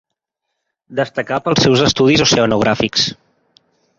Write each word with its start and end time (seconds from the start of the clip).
Destacà 0.99 1.37
pels 1.49 1.61
seus 1.67 1.85
estudis 1.89 2.25
oceanogràfics. 2.27 3.07